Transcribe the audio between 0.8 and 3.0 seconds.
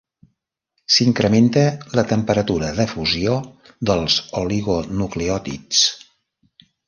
S'incrementa la temperatura de